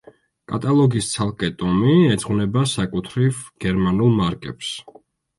[0.51, 4.71] კატალოგის ცალკე ტომი ეძღვნება საკუთრივ გერმანულ მარკებს.